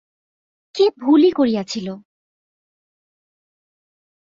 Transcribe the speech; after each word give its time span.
কী 0.75 0.85
ভুলই 0.99 1.31
করিয়াছিল! 1.31 1.87